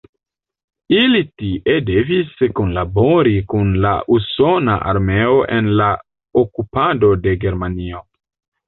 [0.99, 5.95] Ili tie devis kunlabori kun la usona armeo en la
[6.45, 8.05] okupado de Germanio.